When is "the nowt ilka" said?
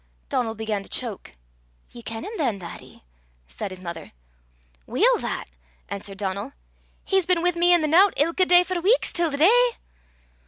7.81-8.47